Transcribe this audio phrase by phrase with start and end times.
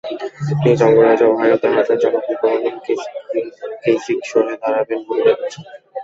[0.63, 2.75] নিজ অঙ্গরাজ্য ওহাইওতে হারলে জনপ্রিয় গভর্নর
[3.83, 5.63] কেইসিক সরে দাঁড়াবেন বলে জানিয়েছেন।